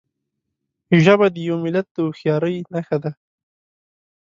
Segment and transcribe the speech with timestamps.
[1.03, 3.11] ژبه د یو ملت د هوښیارۍ نښه ده.